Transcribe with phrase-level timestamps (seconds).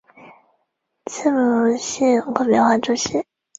[1.05, 3.23] 利穆西人口变化图示